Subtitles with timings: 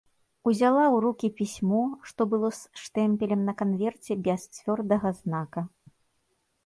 [0.51, 5.61] Узяла ў рукі пісьмо, што было з штэмпелем на канверце без цвёрдага знака.